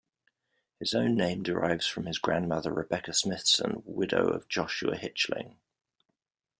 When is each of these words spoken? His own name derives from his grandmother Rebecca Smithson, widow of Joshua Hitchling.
His 0.79 0.95
own 0.95 1.13
name 1.15 1.43
derives 1.43 1.85
from 1.85 2.07
his 2.07 2.17
grandmother 2.17 2.73
Rebecca 2.73 3.13
Smithson, 3.13 3.83
widow 3.85 4.29
of 4.29 4.47
Joshua 4.47 4.97
Hitchling. 4.97 5.57